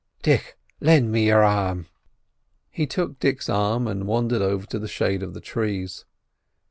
Dick, 0.23 0.57
lend 0.79 1.11
me 1.11 1.27
your 1.27 1.43
arum." 1.45 1.85
He 2.71 2.87
took 2.87 3.19
Dick's 3.19 3.47
arm 3.49 3.85
and 3.87 4.07
wandered 4.07 4.41
over 4.41 4.65
to 4.65 4.79
the 4.79 4.87
shade 4.87 5.21
of 5.21 5.35
the 5.35 5.41
trees. 5.41 6.05